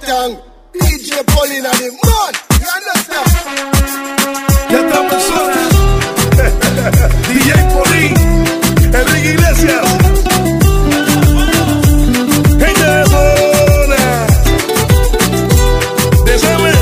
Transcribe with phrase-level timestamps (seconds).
[0.00, 0.36] the tongue.
[0.74, 3.30] DJ Paulina the man, you understand?
[4.70, 5.72] Ya estamos solos.
[7.28, 8.12] DJ Paulín,
[8.92, 9.84] Enrique Iglesias.
[12.60, 14.02] Gente de zona.
[16.24, 16.72] Desame.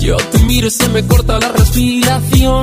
[0.00, 2.62] Yo te miro se me corta la respiración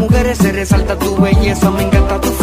[0.00, 2.39] mujeres se resalta tu belleza, me encanta tu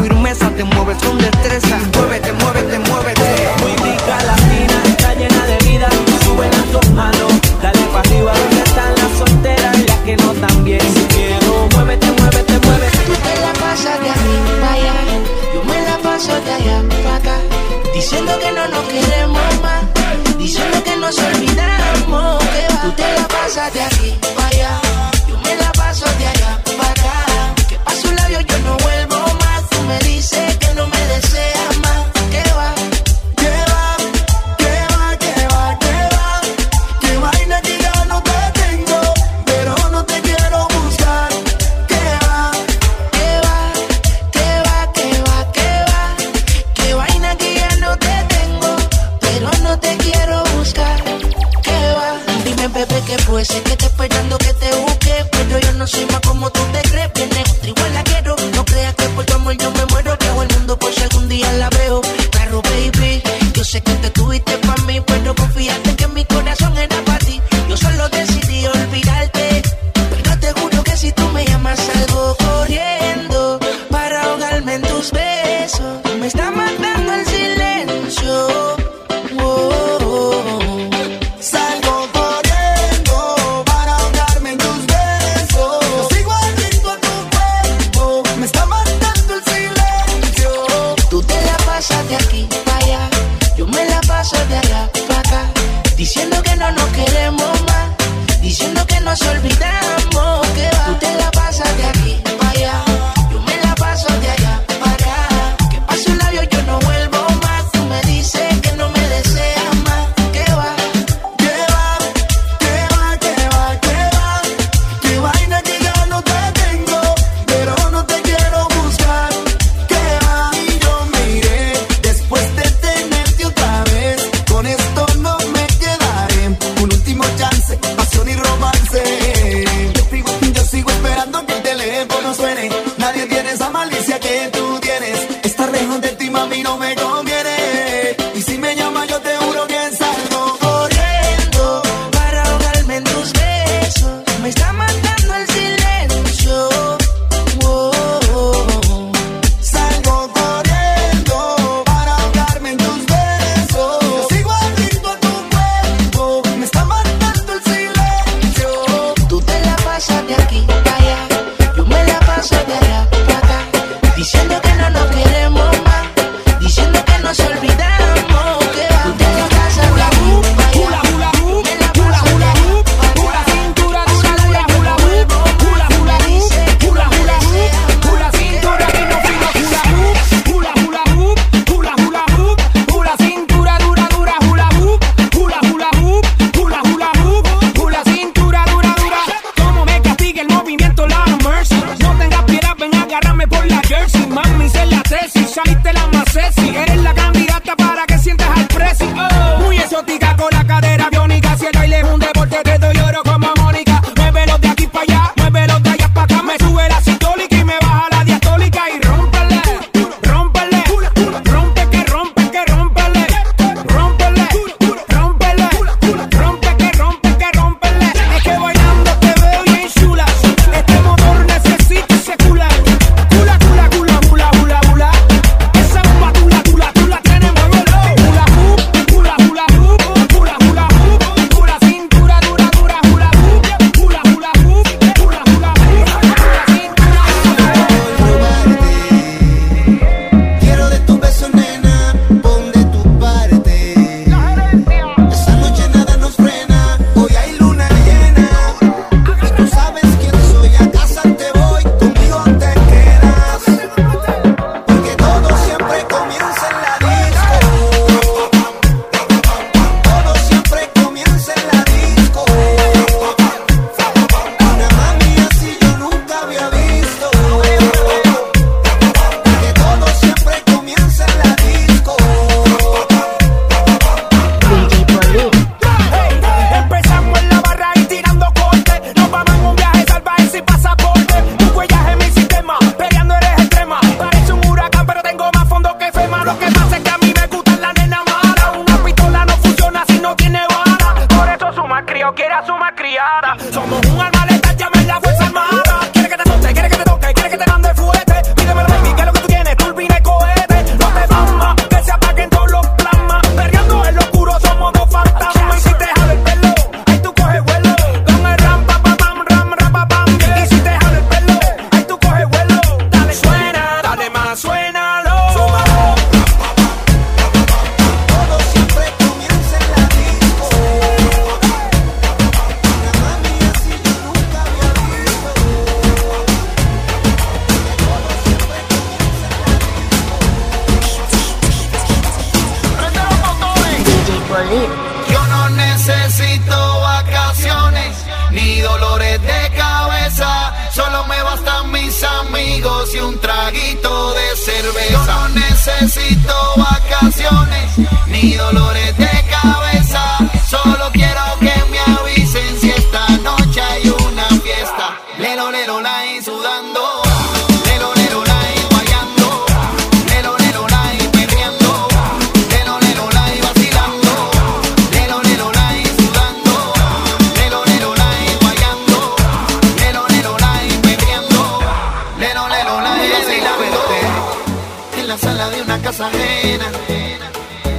[375.37, 376.85] sala de una casa ajena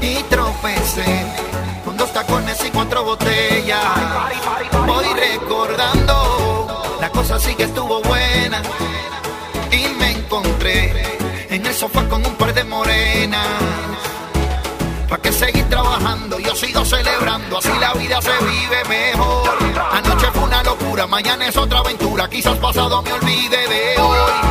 [0.00, 1.26] y tropecé
[1.84, 3.84] con dos tacones y cuatro botellas.
[4.86, 8.62] Voy recordando, la cosa sí que estuvo buena
[9.70, 11.18] y me encontré
[11.50, 13.46] en el sofá con un par de morenas.
[15.08, 19.50] Pa' que seguir trabajando, yo sigo celebrando, así la vida se vive mejor.
[19.92, 24.47] Anoche fue una locura, mañana es otra aventura, quizás pasado me olvide de hoy.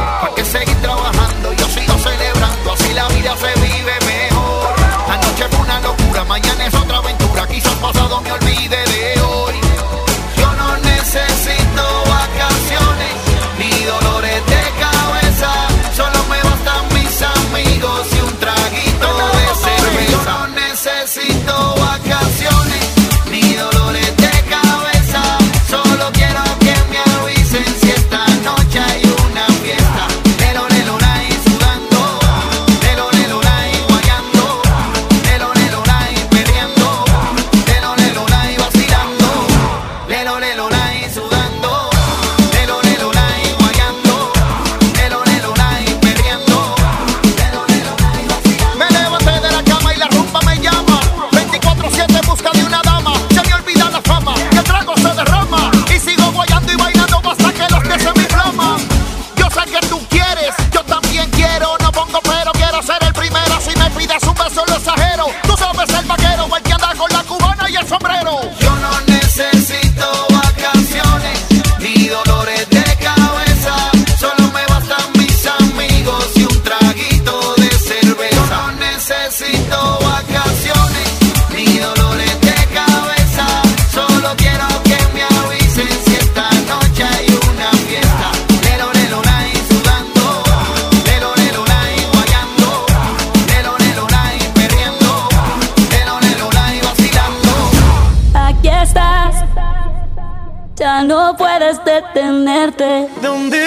[102.01, 103.07] detenerte.
[103.21, 103.66] ¿Dónde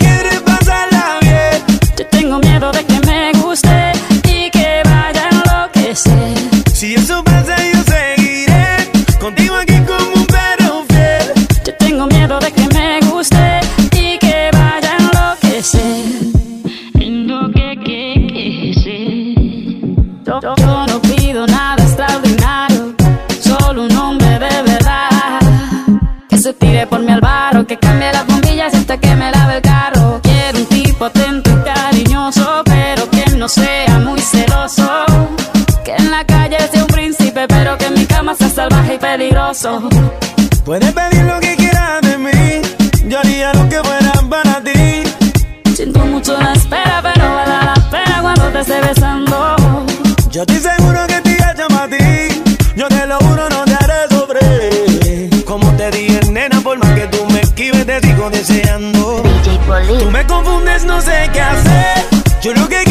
[60.71, 62.05] lunes no sé qué hacer.
[62.41, 62.90] Yo lo que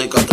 [0.00, 0.29] música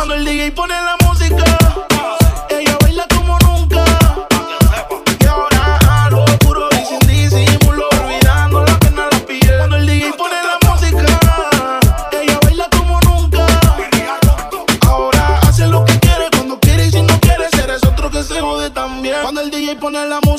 [0.00, 1.44] Cuando el DJ pone la música,
[2.48, 3.84] ella baila como nunca.
[5.20, 9.58] Y ahora a lo puro y sin disimulo, olvidando la pena la piel.
[9.58, 11.06] Cuando el DJ pone la música,
[12.12, 13.46] ella baila como nunca.
[14.86, 18.22] Ahora hace lo que quiere, cuando quiere y si no quiere, ser es otro que
[18.22, 19.16] se jode también.
[19.20, 20.29] Cuando el DJ pone la música,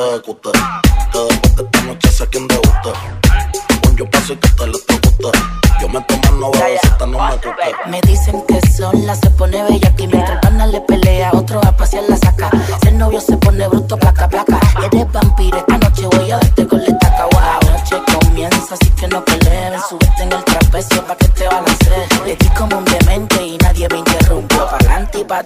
[0.00, 0.49] 答え答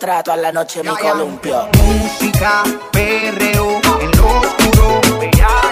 [0.04, 1.68] mientras toda la noche me columpio.
[1.82, 5.63] Música, perreo, en lo oscuro, bella.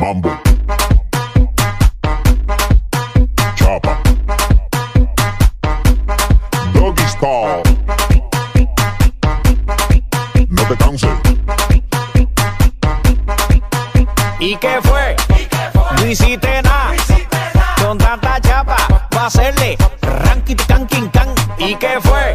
[0.00, 0.30] Mambo.
[3.54, 4.02] Chapa.
[6.74, 7.62] Doggy Style.
[10.48, 11.10] No te canses.
[14.40, 15.16] ¿Y qué fue?
[15.96, 16.94] No hiciste nada.
[17.80, 18.76] Con tanta chapa.
[19.14, 21.28] Va a hacerle ranking, canking, can.
[21.58, 22.34] ¿Y qué fue?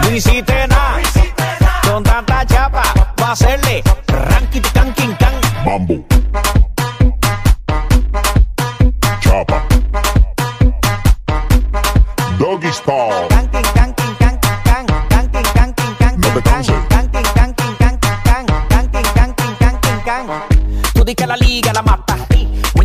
[0.00, 1.00] No hiciste nada.
[1.82, 2.84] Con tanta chapa.
[3.20, 3.67] Va a hacerle.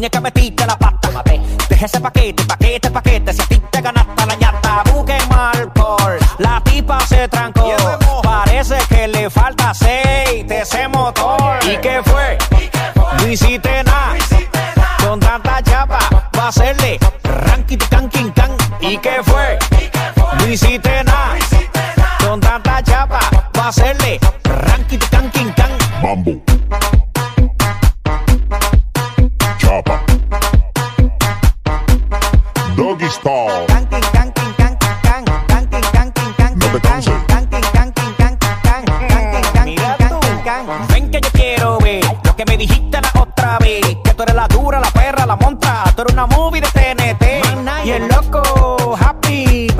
[0.03, 1.11] muñeca metiste la pata.
[1.11, 1.39] Mate.
[1.69, 3.33] Deja ese paquete, paquete, paquete.
[3.33, 6.17] Si a ti te ganaste la ñata, busque alcohol.
[6.39, 7.73] La tipa se trancó.
[8.21, 11.57] Parece que le falta aceite ese motor.
[11.63, 12.37] ¿Y qué fue?
[12.59, 12.69] ¿Y?
[13.21, 14.17] No hiciste nada.
[15.05, 15.99] Con tanta chapa,
[16.37, 18.51] va a hacerle ranking, canking, can.
[18.81, 19.57] ¿Y qué fue?
[19.71, 20.35] ¿Y qué fue?
[20.37, 21.12] No hiciste nada.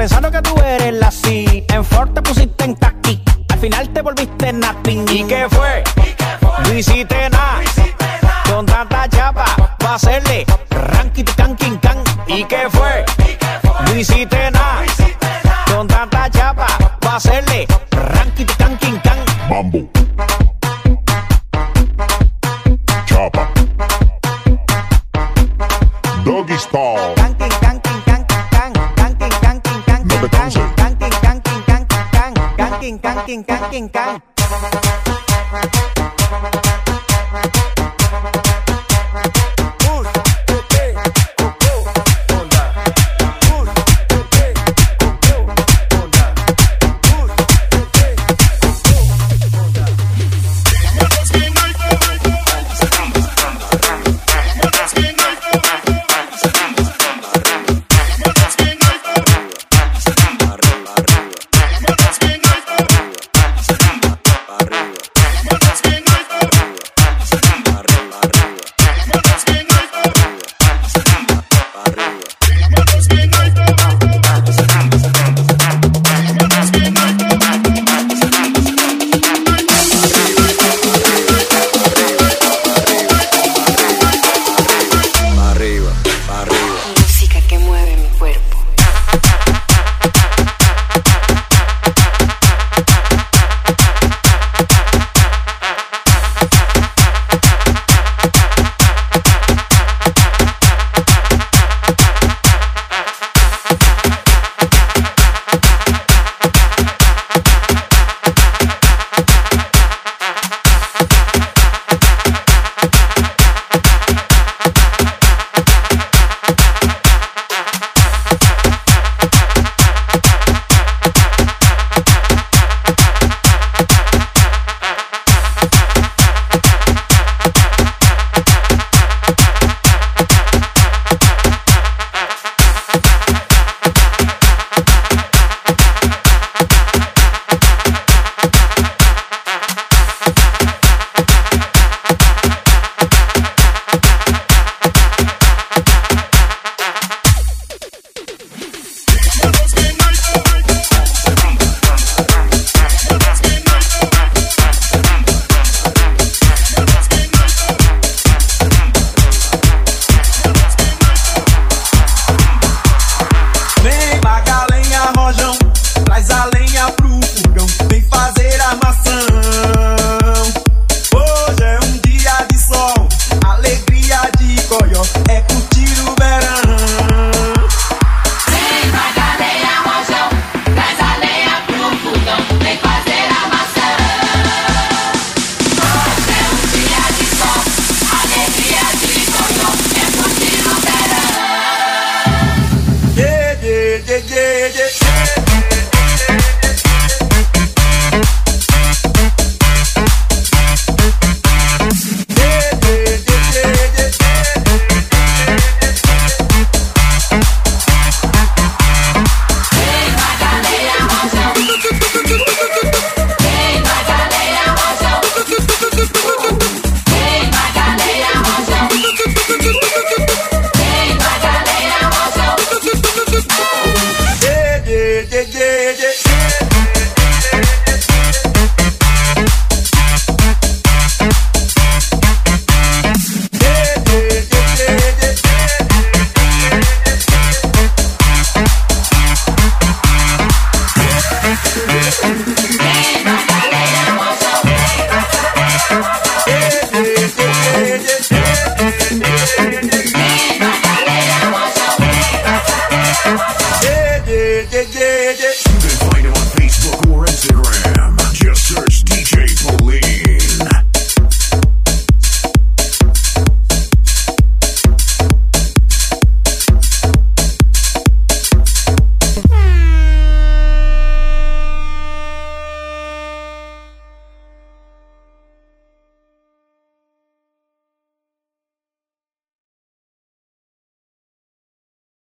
[0.03, 1.63] pensando que tú eres la sí.
[1.69, 3.23] En Ford te pusiste en taqui.
[3.47, 5.05] Al final te volviste nothing.
[5.07, 5.81] ¿Y qué fue?
[6.65, 7.61] No hiciste nada.
[8.49, 9.45] Con tanta chapa,
[9.81, 12.03] va a hacerle ranking, can, king, can.
[12.27, 13.05] ¿Y qué fue?
[13.85, 14.83] No hiciste nada.
[15.73, 16.67] Con tanta chapa,
[17.05, 17.65] va a hacerle
[33.33, 35.82] quien can, quien can.